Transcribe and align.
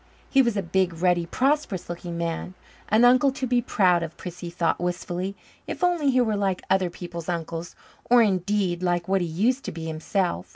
He 0.31 0.41
was 0.41 0.57
a 0.57 0.63
big, 0.63 0.95
ruddy, 0.99 1.27
prosperous 1.27 1.87
looking 1.87 2.17
man 2.17 2.55
an 2.89 3.05
uncle 3.05 3.31
to 3.33 3.45
be 3.45 3.61
proud 3.61 4.01
of, 4.01 4.17
Prissy 4.17 4.49
thought 4.49 4.79
wistfully, 4.79 5.35
if 5.67 5.83
only 5.83 6.09
he 6.09 6.19
were 6.21 6.35
like 6.35 6.63
other 6.71 6.89
people's 6.89 7.29
uncles, 7.29 7.75
or, 8.09 8.23
indeed, 8.23 8.81
like 8.81 9.07
what 9.07 9.21
he 9.21 9.27
used 9.27 9.63
to 9.65 9.71
be 9.71 9.85
himself. 9.85 10.47